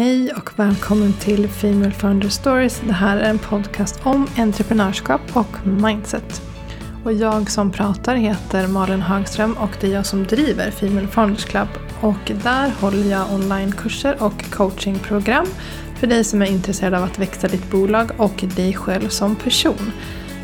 [0.00, 2.82] Hej och välkommen till Female Founder Stories.
[2.86, 6.42] Det här är en podcast om entreprenörskap och mindset.
[7.04, 11.44] Och jag som pratar heter Malin Hagström och det är jag som driver Female Founders
[11.44, 11.68] Club.
[12.00, 15.46] Och där håller jag onlinekurser och coachingprogram
[15.96, 19.92] för dig som är intresserad av att växa ditt bolag och dig själv som person.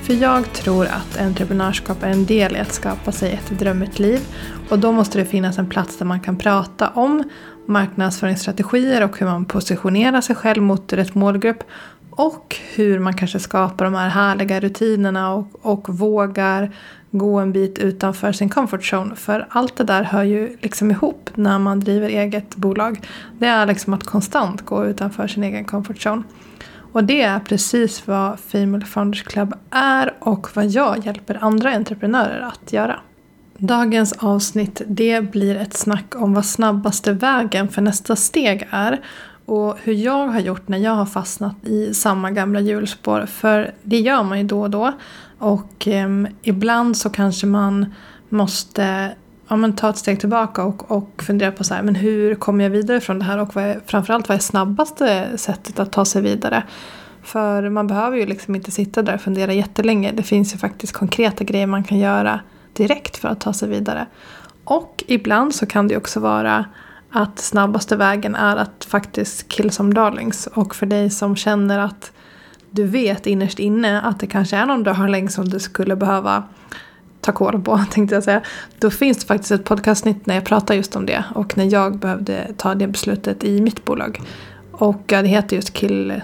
[0.02, 4.20] För jag tror att entreprenörskap är en del i att skapa sig ett drömmigt liv.
[4.68, 7.24] Och då måste det finnas en plats där man kan prata om
[7.68, 11.64] marknadsföringsstrategier och hur man positionerar sig själv mot rätt målgrupp.
[12.10, 16.70] Och hur man kanske skapar de här härliga rutinerna och, och vågar
[17.10, 19.16] gå en bit utanför sin comfort zone.
[19.16, 23.00] För allt det där hör ju liksom ihop när man driver eget bolag.
[23.38, 26.22] Det är liksom att konstant gå utanför sin egen comfort zone.
[26.92, 32.40] Och det är precis vad Female Founders Club är och vad jag hjälper andra entreprenörer
[32.40, 33.00] att göra.
[33.58, 39.00] Dagens avsnitt det blir ett snack om vad snabbaste vägen för nästa steg är
[39.46, 43.26] och hur jag har gjort när jag har fastnat i samma gamla hjulspår.
[43.26, 44.92] För det gör man ju då och då.
[45.38, 46.08] Och eh,
[46.42, 47.94] ibland så kanske man
[48.28, 49.14] måste
[49.48, 52.64] ja, men ta ett steg tillbaka och, och fundera på så här, men hur kommer
[52.64, 56.04] jag vidare från det här och vad är, framförallt vad är snabbaste sättet att ta
[56.04, 56.62] sig vidare?
[57.22, 60.12] För man behöver ju liksom inte sitta där och fundera jättelänge.
[60.12, 62.40] Det finns ju faktiskt konkreta grejer man kan göra
[62.76, 64.06] direkt för att ta sig vidare.
[64.64, 66.64] Och ibland så kan det också vara
[67.10, 70.46] att snabbaste vägen är att faktiskt kill some darlings.
[70.46, 72.12] Och för dig som känner att
[72.70, 76.42] du vet innerst inne att det kanske är någon darling som du skulle behöva
[77.20, 78.42] ta koll på, tänkte jag säga.
[78.78, 81.24] Då finns det faktiskt ett podcastnytt när jag pratar just om det.
[81.34, 84.20] Och när jag behövde ta det beslutet i mitt bolag.
[84.72, 86.20] Och det heter just Kill,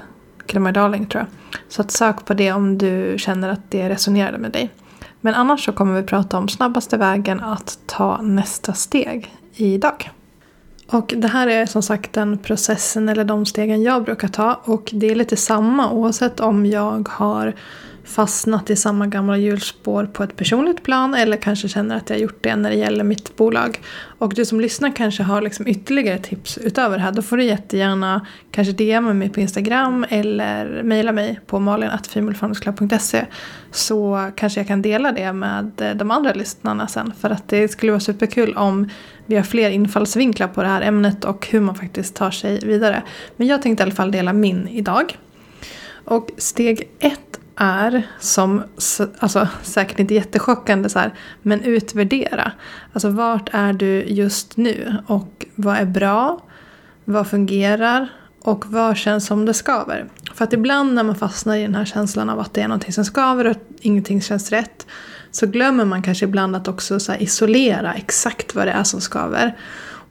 [0.47, 1.61] Kill My Darling tror jag.
[1.69, 4.71] Så att sök på det om du känner att det resonerade med dig.
[5.25, 10.11] Men annars så kommer vi prata om snabbaste vägen att ta nästa steg idag.
[10.91, 14.61] Och det här är som sagt den processen eller de stegen jag brukar ta.
[14.65, 17.55] Och det är lite samma oavsett om jag har
[18.05, 22.39] fastnat i samma gamla hjulspår på ett personligt plan eller kanske känner att jag gjort
[22.41, 23.81] det när det gäller mitt bolag.
[24.19, 27.13] Och du som lyssnar kanske har liksom ytterligare tips utöver det här.
[27.13, 33.27] Då får du jättegärna kanske DMa mig på Instagram eller mejla mig på malin.femalefoundersclub.se
[33.71, 37.13] så kanske jag kan dela det med eh, de andra lyssnarna sen.
[37.21, 38.89] För att det skulle vara superkul om
[39.27, 43.03] vi har fler infallsvinklar på det här ämnet och hur man faktiskt tar sig vidare.
[43.37, 45.19] Men jag tänkte i alla fall dela min idag.
[46.05, 47.32] Och steg ett
[47.63, 48.63] är som,
[49.19, 52.53] alltså säkert inte jättechockande så här, men utvärdera.
[52.93, 56.43] Alltså vart är du just nu och vad är bra?
[57.05, 58.09] Vad fungerar?
[58.45, 60.09] Och vad känns som det skaver?
[60.35, 62.93] För att ibland när man fastnar i den här känslan av att det är någonting
[62.93, 64.87] som skaver och ingenting känns rätt
[65.31, 69.57] så glömmer man kanske ibland att också så isolera exakt vad det är som skaver.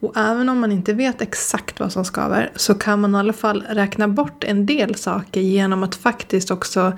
[0.00, 3.32] Och även om man inte vet exakt vad som skaver så kan man i alla
[3.32, 6.92] fall räkna bort en del saker genom att faktiskt också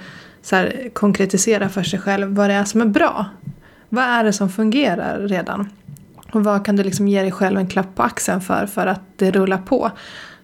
[0.44, 3.27] så här, konkretisera för sig själv vad det är som är bra.
[3.88, 5.69] Vad är det som fungerar redan?
[6.32, 9.00] Och vad kan du liksom ge dig själv en klapp på axeln för, för att
[9.16, 9.91] det rullar på?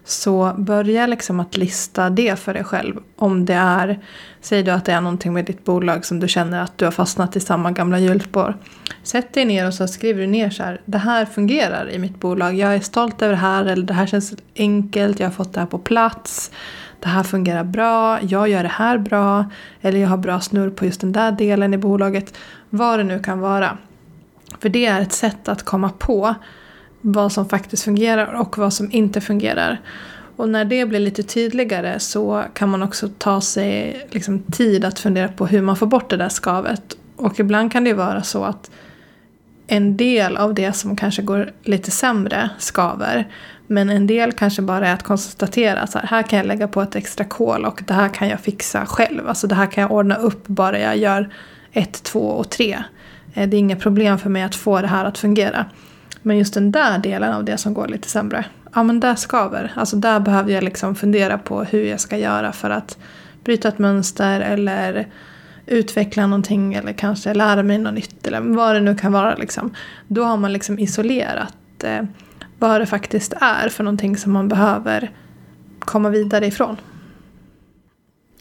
[0.03, 2.95] Så börja liksom att lista det för dig själv.
[3.15, 3.99] Om det är,
[4.41, 6.91] säg du att det är någonting med ditt bolag som du känner att du har
[6.91, 8.57] fastnat i samma gamla hjulspår.
[9.03, 12.19] Sätt dig ner och så skriver du ner så här, det här fungerar i mitt
[12.19, 15.53] bolag, jag är stolt över det här, eller det här känns enkelt, jag har fått
[15.53, 16.51] det här på plats
[17.01, 19.45] det här fungerar bra, jag gör det här bra,
[19.81, 22.37] eller jag har bra snurr på just den där delen i bolaget.
[22.69, 23.77] Vad det nu kan vara.
[24.59, 26.35] För det är ett sätt att komma på
[27.01, 29.81] vad som faktiskt fungerar och vad som inte fungerar.
[30.35, 34.99] Och när det blir lite tydligare så kan man också ta sig liksom tid att
[34.99, 36.97] fundera på hur man får bort det där skavet.
[37.15, 38.71] Och ibland kan det vara så att
[39.67, 43.27] en del av det som kanske går lite sämre skaver.
[43.71, 46.81] Men en del kanske bara är att konstatera att här, här kan jag lägga på
[46.81, 49.27] ett extra kol och det här kan jag fixa själv.
[49.27, 51.33] Alltså det här kan jag ordna upp bara jag gör
[51.71, 52.83] ett, två och tre.
[53.33, 55.65] Eh, det är inga problem för mig att få det här att fungera.
[56.21, 59.71] Men just den där delen av det som går lite sämre, ja men där skaver.
[59.75, 62.97] Alltså där behöver jag liksom fundera på hur jag ska göra för att
[63.43, 65.07] bryta ett mönster eller
[65.65, 69.35] utveckla någonting eller kanske lära mig något nytt eller vad det nu kan vara.
[69.35, 69.73] Liksom.
[70.07, 72.03] Då har man liksom isolerat eh,
[72.61, 75.11] vad det faktiskt är för någonting som man behöver
[75.79, 76.77] komma vidare ifrån.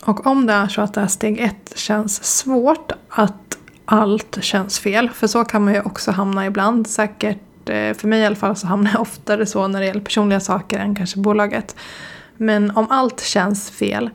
[0.04, 4.78] Och om det är så att det här steg ett känns svårt, att allt känns
[4.78, 6.86] fel, för så kan man ju också hamna ibland.
[6.86, 10.00] Säkert, eh, för mig i alla fall, så hamnar jag oftare så när det gäller
[10.00, 11.76] personliga saker än kanske bolaget.
[12.36, 14.10] Men om allt känns fel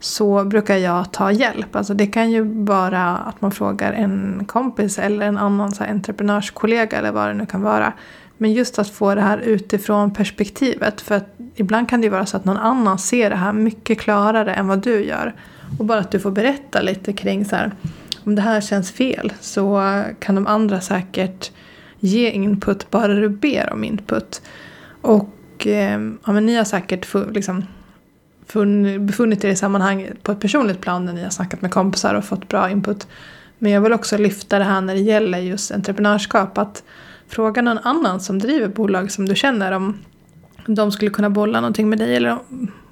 [0.00, 1.76] så brukar jag ta hjälp.
[1.76, 5.90] Alltså det kan ju vara att man frågar en kompis eller en annan så här
[5.90, 7.92] entreprenörskollega eller vad det nu kan vara.
[8.38, 11.00] Men just att få det här utifrån perspektivet.
[11.00, 14.54] För att ibland kan det vara så att någon annan ser det här mycket klarare
[14.54, 15.34] än vad du gör.
[15.78, 17.72] Och bara att du får berätta lite kring så här,
[18.24, 19.82] om det här känns fel så
[20.18, 21.50] kan de andra säkert
[22.00, 24.42] ge input bara du ber om input.
[25.00, 27.64] Och eh, ja, men ni har säkert liksom,
[29.00, 32.24] befunnit er i sammanhang på ett personligt plan när ni har snackat med kompisar och
[32.24, 33.06] fått bra input.
[33.58, 36.58] Men jag vill också lyfta det här när det gäller just entreprenörskap.
[36.58, 36.82] Att
[37.28, 39.98] fråga någon annan som driver bolag som du känner om
[40.66, 42.38] de skulle kunna bolla någonting med dig eller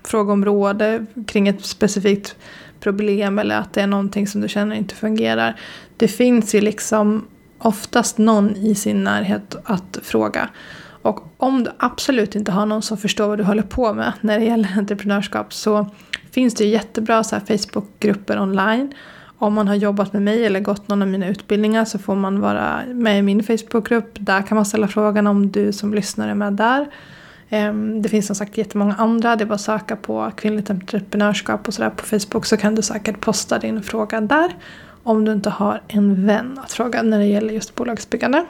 [0.04, 2.36] fråga om råd kring ett specifikt
[2.80, 5.60] problem eller att det är någonting som du känner inte fungerar.
[5.96, 7.26] Det finns ju liksom
[7.58, 10.48] oftast någon i sin närhet att fråga.
[11.02, 14.38] Och om du absolut inte har någon som förstår vad du håller på med när
[14.38, 15.90] det gäller entreprenörskap så
[16.30, 18.94] finns det jättebra så Facebookgrupper online.
[19.38, 22.40] Om man har jobbat med mig eller gått någon av mina utbildningar så får man
[22.40, 24.10] vara med i min Facebookgrupp.
[24.20, 26.86] Där kan man ställa frågan om du som lyssnar är med där.
[27.48, 29.36] Ehm, det finns som sagt jättemånga andra.
[29.36, 32.82] Det är bara att söka på kvinnligt entreprenörskap och sådär på Facebook så kan du
[32.82, 34.56] säkert posta din fråga där.
[35.02, 38.46] Om du inte har en vän att fråga när det gäller just bolagsbyggande.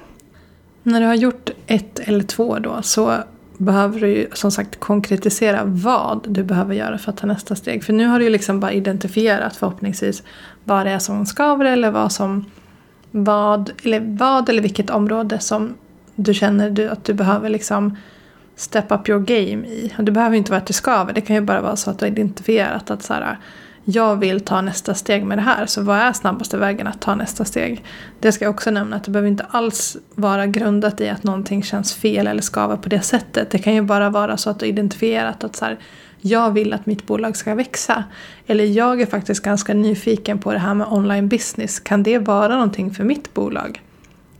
[0.82, 3.16] När du har gjort ett eller två då så
[3.58, 7.84] behöver du ju som sagt konkretisera vad du behöver göra för att ta nästa steg.
[7.84, 10.22] För nu har du ju liksom bara identifierat förhoppningsvis
[10.64, 12.44] vad det är som skaver eller vad som
[13.10, 15.74] vad eller, vad eller vilket område som
[16.14, 17.96] du känner att du behöver liksom
[18.56, 19.92] step up your game i.
[19.98, 21.98] Och det behöver inte vara att det skaver, det kan ju bara vara så att
[21.98, 23.38] du har identifierat att så här,
[23.88, 27.14] jag vill ta nästa steg med det här, så vad är snabbaste vägen att ta
[27.14, 27.84] nästa steg?
[28.20, 31.62] Det ska jag också nämna att det behöver inte alls vara grundat i att någonting
[31.62, 33.50] känns fel eller skaver på det sättet.
[33.50, 35.78] Det kan ju bara vara så att du identifierat att så här,
[36.20, 38.04] jag vill att mitt bolag ska växa.
[38.46, 41.80] Eller jag är faktiskt ganska nyfiken på det här med online business.
[41.80, 43.82] Kan det vara någonting för mitt bolag?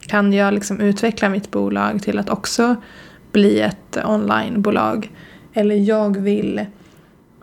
[0.00, 2.76] Kan jag liksom utveckla mitt bolag till att också
[3.32, 5.10] bli ett onlinebolag.
[5.52, 6.66] Eller jag vill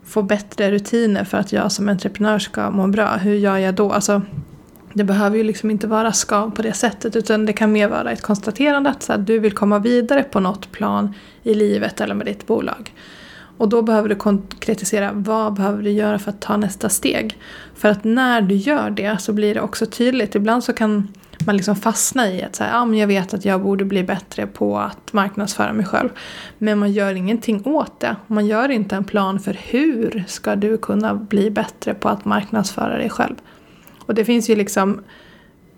[0.06, 3.16] få bättre rutiner för att jag som entreprenör ska må bra.
[3.16, 3.92] Hur gör jag då?
[3.92, 4.22] Alltså,
[4.94, 8.12] det behöver ju liksom inte vara skav på det sättet utan det kan mer vara
[8.12, 11.14] ett konstaterande att, så att du vill komma vidare på något plan
[11.44, 12.94] i livet eller med ditt bolag.
[13.58, 17.38] Och då behöver du konkretisera vad behöver du göra för att ta nästa steg.
[17.76, 20.36] För att när du gör det så blir det också tydligt.
[20.36, 21.08] Ibland så kan
[21.46, 24.48] man liksom fastnar i att säga, ah, men jag vet att jag borde bli bättre
[24.48, 26.10] på att marknadsföra mig själv.
[26.58, 28.16] Men man gör ingenting åt det.
[28.28, 32.98] Man gör inte en plan för hur ska du kunna bli bättre på att marknadsföra
[32.98, 33.36] dig själv.
[34.00, 35.04] Och det finns ju liksom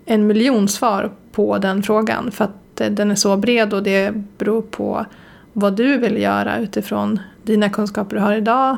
[0.06, 4.12] en miljon svar på den frågan för att eh, den är så bred och det
[4.38, 5.06] beror på
[5.52, 8.76] vad du vill göra utifrån dina kunskaper du har idag,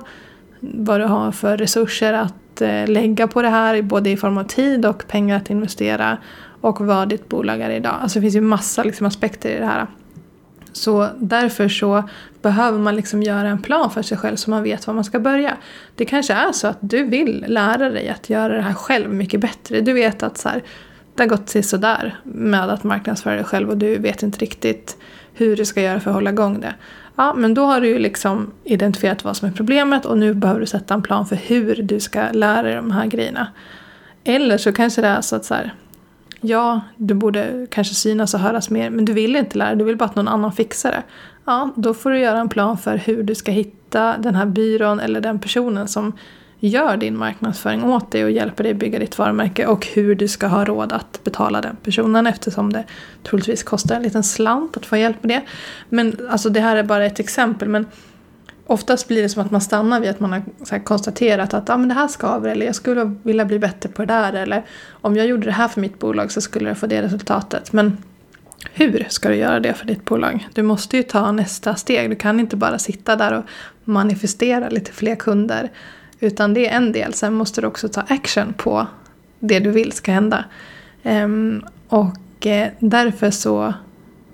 [0.60, 4.44] vad du har för resurser att eh, lägga på det här, både i form av
[4.44, 6.18] tid och pengar att investera
[6.60, 7.94] och vad ditt bolag är idag.
[8.02, 9.86] Alltså det finns ju massa liksom, aspekter i det här.
[10.72, 12.08] Så därför så
[12.42, 15.20] behöver man liksom göra en plan för sig själv så man vet var man ska
[15.20, 15.56] börja.
[15.94, 19.40] Det kanske är så att du vill lära dig att göra det här själv mycket
[19.40, 19.80] bättre.
[19.80, 20.62] Du vet att så här,
[21.14, 24.96] det har gått sådär med att marknadsföra dig själv och du vet inte riktigt
[25.34, 26.74] hur du ska göra för att hålla igång det.
[27.16, 30.60] Ja, men då har du ju liksom identifierat vad som är problemet och nu behöver
[30.60, 33.48] du sätta en plan för hur du ska lära dig de här grejerna.
[34.24, 35.74] Eller så kanske det är så att så här,
[36.40, 39.84] ja, du borde kanske synas och höras mer, men du vill inte lära dig, du
[39.84, 41.02] vill bara att någon annan fixar det.
[41.44, 45.00] Ja, då får du göra en plan för hur du ska hitta den här byrån
[45.00, 46.12] eller den personen som
[46.60, 50.46] gör din marknadsföring åt dig och hjälper dig bygga ditt varumärke och hur du ska
[50.46, 52.84] ha råd att betala den personen eftersom det
[53.22, 55.42] troligtvis kostar en liten slant att få hjälp med det.
[55.88, 57.86] Men alltså det här är bara ett exempel men
[58.68, 61.88] oftast blir det som att man stannar vid att man har konstaterat att ah, men
[61.88, 65.26] det här skaver eller jag skulle vilja bli bättre på det där eller om jag
[65.26, 67.72] gjorde det här för mitt bolag så skulle jag få det resultatet.
[67.72, 67.96] Men
[68.72, 70.48] hur ska du göra det för ditt bolag?
[70.54, 72.10] Du måste ju ta nästa steg.
[72.10, 73.44] Du kan inte bara sitta där och
[73.84, 75.70] manifestera lite fler kunder.
[76.20, 77.14] Utan det är en del.
[77.14, 78.86] Sen måste du också ta action på
[79.38, 80.44] det du vill ska hända.
[81.02, 83.74] Ehm, och eh, därför så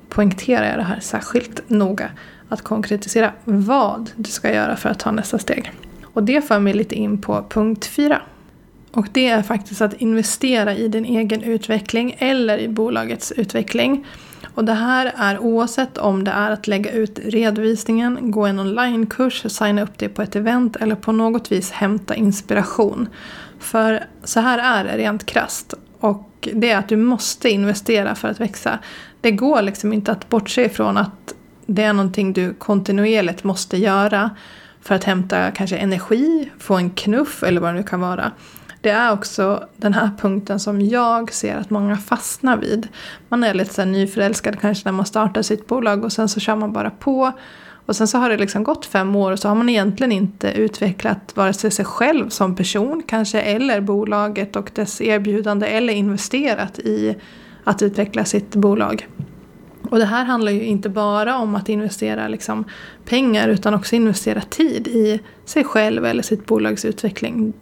[0.08, 2.10] poängterar jag det här särskilt noga
[2.54, 5.72] att konkretisera vad du ska göra för att ta nästa steg.
[6.04, 8.22] Och det för mig lite in på punkt fyra.
[8.92, 14.06] Och det är faktiskt att investera i din egen utveckling eller i bolagets utveckling.
[14.54, 19.44] Och det här är oavsett om det är att lägga ut redovisningen, gå en onlinekurs,
[19.48, 23.08] signa upp dig på ett event eller på något vis hämta inspiration.
[23.58, 25.74] För så här är det rent krast.
[26.00, 28.78] Och det är att du måste investera för att växa.
[29.20, 31.34] Det går liksom inte att bortse ifrån att
[31.66, 34.30] det är någonting du kontinuerligt måste göra
[34.80, 38.32] för att hämta kanske energi, få en knuff eller vad det nu kan vara.
[38.80, 42.88] det är också den här punkten som jag ser att många fastnar vid.
[43.28, 46.56] Man är lite så nyförälskad kanske när man startar sitt bolag och sen så kör
[46.56, 47.32] man bara på.
[47.86, 50.52] Och sen så har det liksom gått fem år och så har man egentligen inte
[50.52, 56.78] utvecklat vare sig sig själv som person kanske eller bolaget och dess erbjudande eller investerat
[56.78, 57.16] i
[57.64, 59.08] att utveckla sitt bolag.
[59.94, 62.64] Och det här handlar ju inte bara om att investera liksom
[63.04, 67.52] pengar utan också investera tid i sig själv eller sitt bolags utveckling.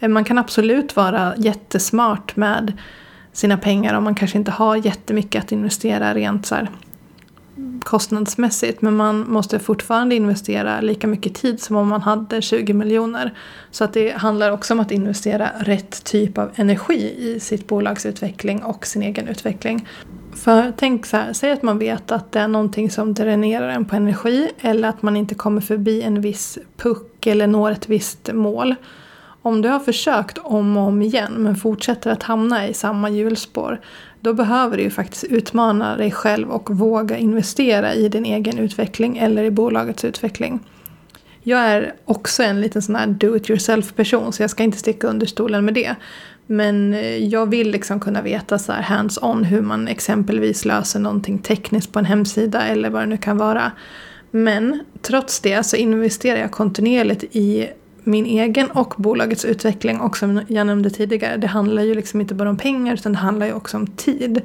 [0.00, 2.72] Eh, man kan absolut vara jättesmart med
[3.32, 6.70] sina pengar om man kanske inte har jättemycket att investera rent så här
[7.84, 8.82] kostnadsmässigt.
[8.82, 13.34] Men man måste fortfarande investera lika mycket tid som om man hade 20 miljoner.
[13.70, 18.06] Så att det handlar också om att investera rätt typ av energi i sitt bolags
[18.06, 19.88] utveckling och sin egen utveckling.
[20.36, 23.84] För tänk så här, säg att man vet att det är någonting som dränerar en
[23.84, 28.30] på energi eller att man inte kommer förbi en viss puck eller når ett visst
[28.32, 28.74] mål.
[29.42, 33.80] Om du har försökt om och om igen men fortsätter att hamna i samma hjulspår
[34.20, 39.18] då behöver du ju faktiskt utmana dig själv och våga investera i din egen utveckling
[39.18, 40.60] eller i bolagets utveckling.
[41.42, 44.78] Jag är också en liten sån här do it yourself person så jag ska inte
[44.78, 45.94] sticka under stolen med det.
[46.46, 51.38] Men eh, jag vill liksom kunna veta så här hands-on hur man exempelvis löser någonting
[51.38, 53.72] tekniskt på en hemsida eller vad det nu kan vara.
[54.30, 57.68] Men trots det så investerar jag kontinuerligt i
[58.04, 62.34] min egen och bolagets utveckling och som jag nämnde tidigare, det handlar ju liksom inte
[62.34, 64.42] bara om pengar utan det handlar ju också om tid.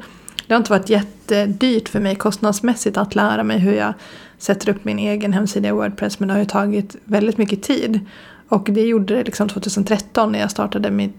[0.47, 3.93] Det har inte varit jättedyrt för mig kostnadsmässigt att lära mig hur jag
[4.37, 7.99] sätter upp min egen hemsida i Wordpress men det har ju tagit väldigt mycket tid.
[8.47, 11.15] Och det gjorde det liksom 2013 när jag startade mitt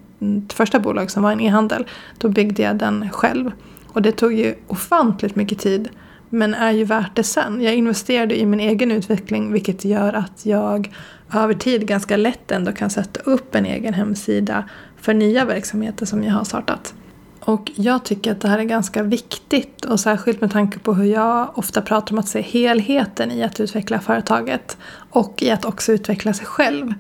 [0.53, 1.87] första bolag som var en e-handel.
[2.19, 3.51] Då byggde jag den själv.
[3.89, 5.89] Och det tog ju ofantligt mycket tid
[6.35, 7.63] men är ju värt det sen.
[7.63, 10.95] Jag investerade i min egen utveckling vilket gör att jag
[11.35, 14.65] över tid ganska lätt ändå kan sätta upp en egen hemsida
[15.01, 16.95] för nya verksamheter som jag har startat.
[17.41, 21.05] Och jag tycker att det här är ganska viktigt och särskilt med tanke på hur
[21.05, 24.77] jag ofta pratar om att se helheten i att utveckla företaget
[25.11, 26.95] och i att också utveckla sig själv.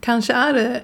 [0.00, 0.80] Kanske är det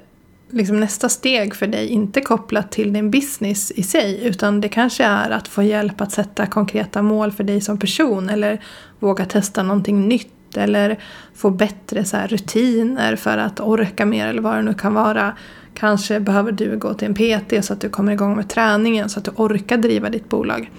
[0.50, 5.04] liksom nästa steg för dig inte kopplat till din business i sig utan det kanske
[5.04, 8.60] är att få hjälp att sätta konkreta mål för dig som person eller
[8.98, 10.98] våga testa någonting nytt eller
[11.34, 15.36] få bättre så rutiner för att orka mer eller vad det nu kan vara.
[15.74, 19.18] Kanske behöver du gå till en PT så att du kommer igång med träningen så
[19.18, 20.70] att du orkar driva ditt bolag.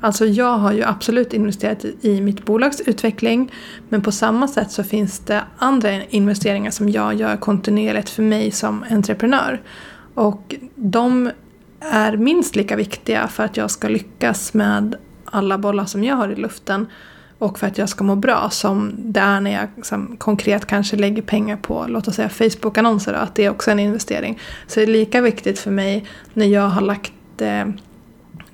[0.00, 3.52] Alltså jag har ju absolut investerat i mitt bolags utveckling
[3.88, 8.50] men på samma sätt så finns det andra investeringar som jag gör kontinuerligt för mig
[8.50, 9.62] som entreprenör.
[10.14, 11.30] Och de
[11.80, 16.28] är minst lika viktiga för att jag ska lyckas med alla bollar som jag har
[16.28, 16.86] i luften
[17.38, 20.96] och för att jag ska må bra som det är när jag liksom, konkret kanske
[20.96, 24.38] lägger pengar på, låt oss säga Facebook-annonser, att det är också en investering.
[24.66, 27.64] Så det är lika viktigt för mig när jag har lagt eh,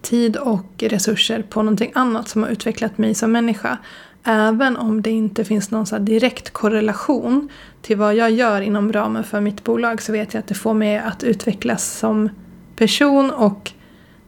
[0.07, 3.79] tid och resurser på någonting annat som har utvecklat mig som människa.
[4.25, 7.49] Även om det inte finns någon så direkt korrelation
[7.83, 10.75] till vad jag gör inom ramen för mitt bolag så vet jag att det får
[10.75, 12.29] mig att utvecklas som
[12.77, 13.73] person och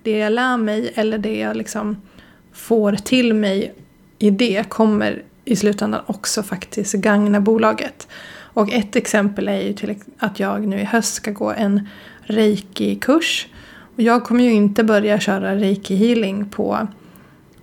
[0.02, 1.96] det jag lär mig eller det jag liksom
[2.52, 3.74] får till mig
[4.18, 8.08] i det kommer i slutändan också faktiskt gagna bolaget.
[8.38, 11.88] Och ett exempel är ju till att jag nu i höst ska gå en
[12.22, 13.46] reiki-kurs.
[14.00, 16.88] Jag kommer ju inte börja köra reiki-healing på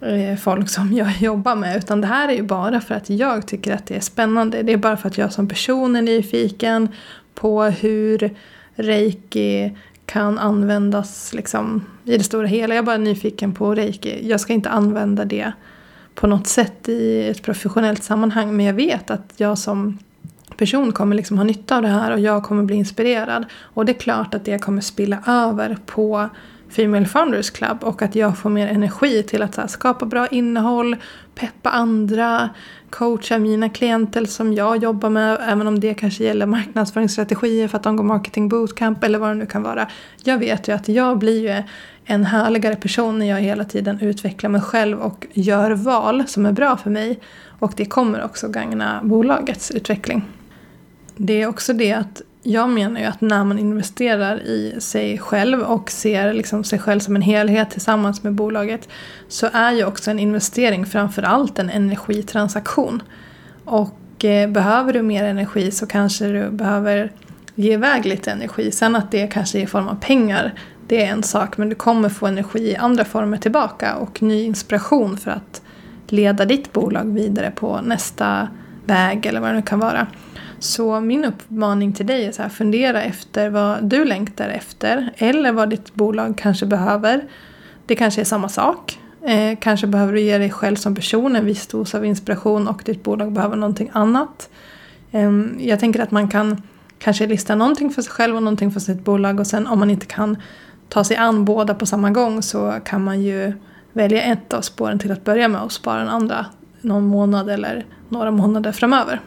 [0.02, 3.48] eh, folk som jag jobbar med utan det här är ju bara för att jag
[3.48, 4.64] tycker att det är spännande.
[4.64, 6.88] Det är bara för att jag som person är nyfiken
[7.34, 8.36] på hur
[8.76, 12.76] reiki kan användas liksom, i det stora hela.
[12.76, 14.30] Jag är bara nyfiken på reiki.
[14.30, 15.52] Jag ska inte använda det
[16.16, 18.56] på något sätt i ett professionellt sammanhang.
[18.56, 20.00] Men jag vet att jag som
[20.58, 23.46] person kommer liksom ha nytta av det här och jag kommer bli inspirerad.
[23.62, 26.30] Och det är klart att det kommer spilla över på
[26.70, 30.96] Female Founders Club och att jag får mer energi till att här, skapa bra innehåll,
[31.36, 32.50] peppa andra,
[32.90, 37.84] coacha mina klienter som jag jobbar med, även om det kanske gäller marknadsföringsstrategier för att
[37.84, 39.88] de går marketing bootcamp eller vad det nu kan vara.
[40.24, 41.64] Jag vet ju att jag blir ju
[42.06, 46.52] en härligare person när jag hela tiden utvecklar mig själv och gör val som är
[46.52, 47.20] bra för mig.
[47.60, 50.24] Och det kommer också gagna bolagets utveckling.
[51.18, 55.62] Det är också det att jag menar ju att när man investerar i sig själv
[55.62, 58.90] och ser liksom sig själv som en helhet tillsammans med bolaget
[59.28, 63.04] så är ju också en investering framförallt en energitransaktion.
[63.66, 67.12] Och eh, behöver du mer energi så kanske du behöver
[67.56, 68.72] ge iväg lite energi.
[68.72, 70.54] Sen att det kanske är i form av pengar,
[70.88, 71.58] det är en sak.
[71.58, 75.62] Men du kommer få energi i andra former tillbaka och ny inspiration för att
[76.08, 78.48] leda ditt bolag vidare på nästa
[78.86, 80.08] väg eller vad det nu kan vara.
[80.66, 85.52] Så min uppmaning till dig är så här, fundera efter vad du längtar efter eller
[85.52, 87.24] vad ditt bolag kanske behöver.
[87.86, 89.00] Det kanske är samma sak.
[89.26, 92.82] Eh, kanske behöver du ge dig själv som person en viss dos av inspiration och
[92.86, 94.50] ditt bolag behöver någonting annat.
[95.12, 96.62] Eh, jag tänker att man kan
[97.00, 99.90] kanske lista någonting för sig själv och någonting för sitt bolag och sen om man
[99.90, 100.38] inte kan
[100.90, 103.54] ta sig an båda på samma gång så kan man ju
[103.94, 106.46] välja ett av spåren till att börja med och spara den andra
[106.82, 109.22] någon månad eller några månader framöver.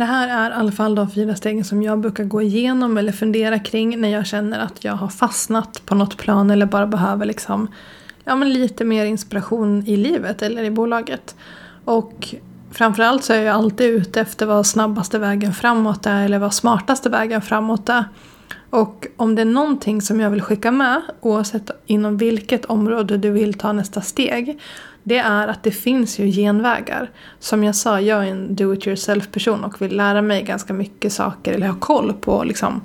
[0.00, 3.12] Det här är i alla fall de fyra stegen som jag brukar gå igenom eller
[3.12, 7.26] fundera kring när jag känner att jag har fastnat på något plan eller bara behöver
[7.26, 7.68] liksom,
[8.24, 11.36] ja, men lite mer inspiration i livet eller i bolaget.
[11.84, 12.34] Och
[12.70, 17.08] framförallt så är jag alltid ute efter vad snabbaste vägen framåt är eller vad smartaste
[17.08, 18.04] vägen framåt är.
[18.70, 23.30] Och om det är någonting som jag vill skicka med, oavsett inom vilket område du
[23.30, 24.60] vill ta nästa steg,
[25.10, 27.10] det är att det finns ju genvägar.
[27.38, 30.72] Som jag sa, jag är en do it yourself person och vill lära mig ganska
[30.72, 32.80] mycket saker, eller ha koll på liksom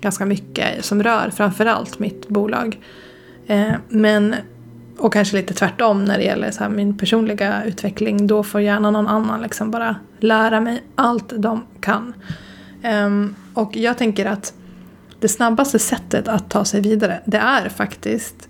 [0.00, 2.78] ganska mycket som rör framförallt mitt bolag.
[3.46, 4.34] Eh, men,
[4.98, 9.06] och kanske lite tvärtom när det gäller så min personliga utveckling, då får gärna någon
[9.06, 12.14] annan liksom bara lära mig allt de kan.
[12.82, 13.10] Eh,
[13.54, 14.54] och jag tänker att
[15.20, 18.47] det snabbaste sättet att ta sig vidare, det är faktiskt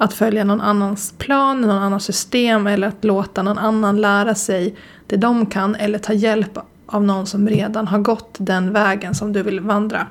[0.00, 4.74] att följa någon annans plan, någon annans system eller att låta någon annan lära sig
[5.06, 9.32] det de kan eller ta hjälp av någon som redan har gått den vägen som
[9.32, 10.06] du vill vandra.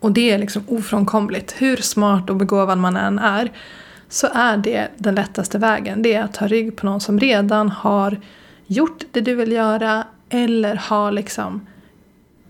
[0.00, 1.54] Och det är liksom ofrånkomligt.
[1.58, 3.52] Hur smart och begåvad man än är
[4.08, 6.02] så är det den lättaste vägen.
[6.02, 8.20] Det är att ta rygg på någon som redan har
[8.66, 11.66] gjort det du vill göra eller har liksom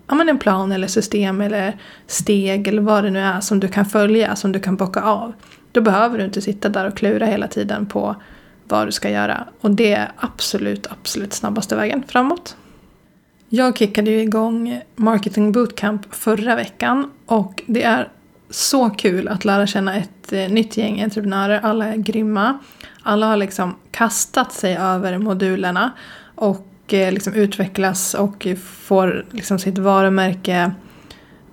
[0.09, 3.69] ja, men en plan eller system eller steg eller vad det nu är som du
[3.69, 5.33] kan följa, som du kan bocka av.
[5.75, 8.17] Då behöver du inte sitta där och klura hela tiden på
[8.65, 9.49] vad du ska göra.
[9.61, 12.57] Och det är absolut, absolut snabbaste vägen framåt.
[13.49, 18.09] Jag kickade ju igång Marketing Bootcamp förra veckan och det är
[18.51, 21.61] så kul att lära känna ett eh, nytt gäng entreprenörer.
[21.63, 22.59] Alla är grymma.
[23.03, 25.93] Alla har liksom kastat sig över modulerna
[26.35, 30.73] och eh, liksom utvecklas och får liksom sitt varumärke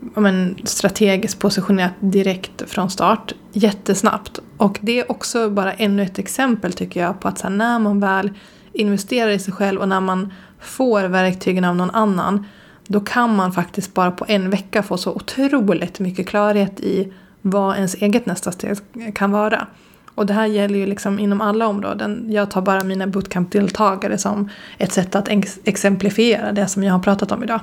[0.01, 4.39] men, strategiskt positionerat direkt från start jättesnabbt.
[4.57, 7.79] Och det är också bara ännu ett exempel tycker jag på att så här, när
[7.79, 8.31] man väl
[8.73, 12.45] investerar i sig själv och när man får verktygen av någon annan
[12.87, 17.75] då kan man faktiskt bara på en vecka få så otroligt mycket klarhet i vad
[17.75, 18.77] ens eget nästa steg
[19.15, 19.67] kan vara.
[20.15, 22.25] Och det här gäller ju liksom inom alla områden.
[22.29, 25.27] Jag tar bara mina bootcamp-deltagare som ett sätt att
[25.63, 27.59] exemplifiera det som jag har pratat om idag.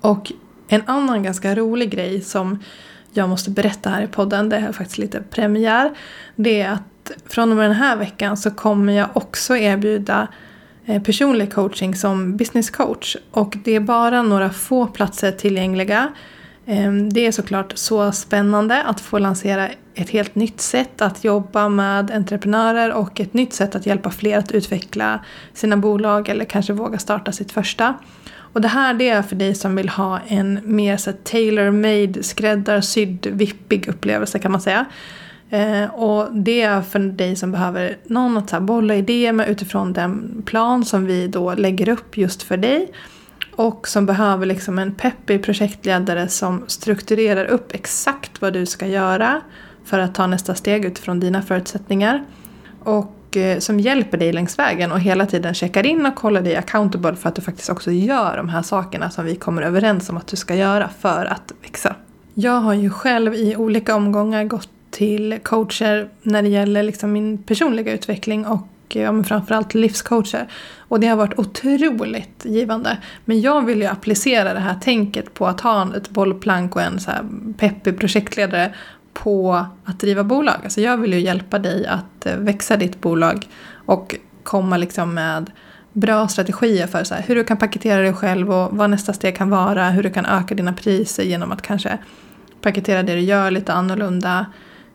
[0.00, 0.32] Och
[0.70, 2.58] en annan ganska rolig grej som
[3.12, 5.90] jag måste berätta här i podden, det är faktiskt lite premiär,
[6.36, 10.28] det är att från och med den här veckan så kommer jag också erbjuda
[10.86, 13.16] eh, personlig coaching som business coach.
[13.30, 16.08] Och det är bara några få platser tillgängliga.
[16.66, 21.68] Ehm, det är såklart så spännande att få lansera ett helt nytt sätt att jobba
[21.68, 26.72] med entreprenörer och ett nytt sätt att hjälpa fler att utveckla sina bolag eller kanske
[26.72, 27.94] våga starta sitt första.
[28.52, 33.26] Och det här det är för dig som vill ha en mer så tailor-made, skräddarsydd,
[33.26, 34.86] vippig upplevelse kan man säga.
[35.50, 39.48] Eh, och det är för dig som behöver någon att så här, bolla idéer med
[39.48, 42.92] utifrån den plan som vi då lägger upp just för dig.
[43.56, 49.40] Och som behöver liksom en peppig projektledare som strukturerar upp exakt vad du ska göra
[49.84, 52.24] för att ta nästa steg utifrån dina förutsättningar.
[52.84, 56.42] Och och eh, som hjälper dig längs vägen och hela tiden checkar in och kollar
[56.42, 60.10] dig accountable för att du faktiskt också gör de här sakerna som vi kommer överens
[60.10, 61.94] om att du ska göra för att växa.
[62.34, 67.38] Jag har ju själv i olika omgångar gått till coacher när det gäller liksom min
[67.38, 70.46] personliga utveckling och eh, ja, men framförallt livscoacher.
[70.78, 72.98] Och det har varit otroligt givande.
[73.24, 77.00] Men jag vill ju applicera det här tänket på att ha ett bollplank och en
[77.00, 77.24] så här
[77.58, 78.74] peppig projektledare
[79.12, 80.56] på att driva bolag.
[80.64, 85.50] Alltså jag vill ju hjälpa dig att eh, växa ditt bolag och komma liksom med
[85.92, 89.36] bra strategier för så här, hur du kan paketera dig själv och vad nästa steg
[89.36, 91.98] kan vara, hur du kan öka dina priser genom att kanske
[92.60, 94.46] paketera det du gör lite annorlunda.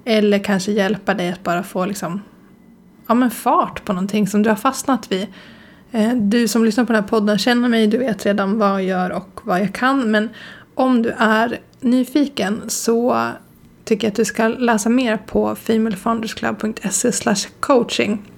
[0.06, 2.21] Eller kanske hjälpa dig att bara få liksom,
[3.08, 5.28] ja, men fart på någonting som du har fastnat vid.
[5.91, 8.84] Eh, du som lyssnar på den här podden känner mig, du vet redan vad jag
[8.84, 10.12] gör och vad jag kan.
[10.12, 10.30] Men
[10.75, 13.28] om du är nyfiken så
[13.85, 18.31] tycker jag att du ska läsa mer på femalefoundersclub.se coaching.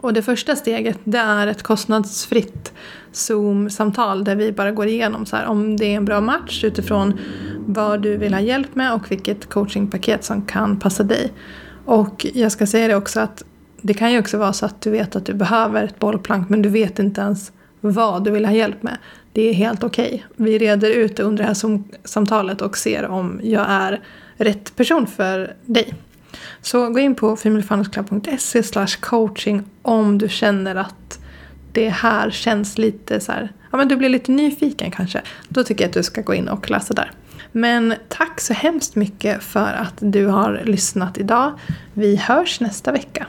[0.00, 2.72] Och det första steget det är ett kostnadsfritt
[3.12, 7.18] Zoom-samtal där vi bara går igenom så här, om det är en bra match utifrån
[7.66, 11.32] vad du vill ha hjälp med och vilket coachingpaket som kan passa dig.
[11.84, 13.44] Och jag ska säga det också att
[13.82, 16.62] det kan ju också vara så att du vet att du behöver ett bollplank men
[16.62, 18.98] du vet inte ens vad du vill ha hjälp med.
[19.32, 20.06] Det är helt okej.
[20.06, 20.46] Okay.
[20.46, 24.00] Vi reder ut det under det här samtalet och ser om jag är
[24.38, 25.94] rätt person för dig.
[26.60, 28.62] Så gå in på femalefoundersclub.se
[29.00, 31.18] coaching om du känner att
[31.72, 35.22] det här känns lite så här, ja men du blir lite nyfiken kanske.
[35.48, 37.10] Då tycker jag att du ska gå in och läsa där.
[37.52, 41.52] Men tack så hemskt mycket för att du har lyssnat idag.
[41.92, 43.26] Vi hörs nästa vecka.